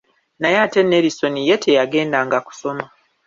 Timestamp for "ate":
0.65-0.79